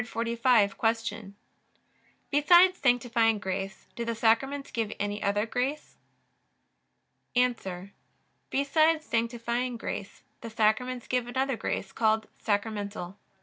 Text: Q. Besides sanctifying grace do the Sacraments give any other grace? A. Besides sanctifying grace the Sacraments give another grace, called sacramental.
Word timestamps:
Q. 0.03 1.33
Besides 2.31 2.77
sanctifying 2.79 3.37
grace 3.37 3.85
do 3.95 4.03
the 4.03 4.15
Sacraments 4.15 4.71
give 4.71 4.91
any 4.99 5.21
other 5.21 5.45
grace? 5.45 5.97
A. 7.35 7.55
Besides 8.49 9.05
sanctifying 9.05 9.77
grace 9.77 10.23
the 10.41 10.49
Sacraments 10.49 11.05
give 11.05 11.27
another 11.27 11.55
grace, 11.55 11.91
called 11.91 12.25
sacramental. 12.39 13.19